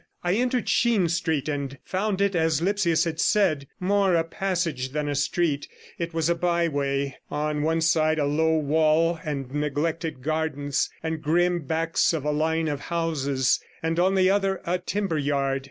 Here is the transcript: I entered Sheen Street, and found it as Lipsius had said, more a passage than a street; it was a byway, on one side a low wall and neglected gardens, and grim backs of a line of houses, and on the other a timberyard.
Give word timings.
I 0.23 0.33
entered 0.33 0.67
Sheen 0.67 1.09
Street, 1.09 1.47
and 1.47 1.77
found 1.83 2.21
it 2.21 2.35
as 2.35 2.59
Lipsius 2.59 3.03
had 3.03 3.19
said, 3.19 3.67
more 3.79 4.15
a 4.15 4.23
passage 4.23 4.93
than 4.93 5.07
a 5.07 5.13
street; 5.13 5.67
it 5.99 6.11
was 6.11 6.27
a 6.27 6.33
byway, 6.33 7.17
on 7.29 7.61
one 7.61 7.81
side 7.81 8.17
a 8.17 8.25
low 8.25 8.57
wall 8.57 9.19
and 9.23 9.53
neglected 9.53 10.23
gardens, 10.23 10.89
and 11.03 11.21
grim 11.21 11.65
backs 11.65 12.13
of 12.13 12.25
a 12.25 12.31
line 12.31 12.67
of 12.67 12.79
houses, 12.79 13.61
and 13.83 13.99
on 13.99 14.15
the 14.15 14.27
other 14.31 14.59
a 14.65 14.79
timberyard. 14.79 15.59